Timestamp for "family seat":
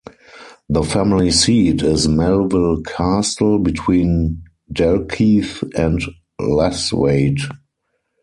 0.81-1.83